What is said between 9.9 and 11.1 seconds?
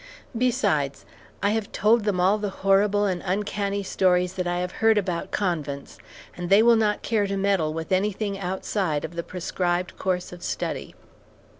course of study."